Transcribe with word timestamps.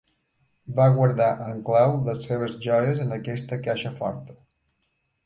Va 0.77 0.85
guardar 0.93 1.27
amb 1.47 1.61
clau 1.67 1.93
les 2.07 2.29
seves 2.29 2.55
joies 2.67 3.03
en 3.05 3.13
aquesta 3.19 3.61
caixa 3.69 3.93
forta. 3.99 4.39